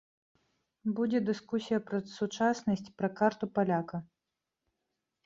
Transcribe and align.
Будзе 0.99 1.19
дыскусія 1.27 1.79
пра 1.89 1.99
сучаснасць, 2.13 2.89
пра 3.03 3.09
карту 3.21 3.45
паляка. 3.59 3.97